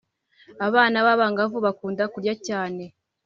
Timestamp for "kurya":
2.13-2.33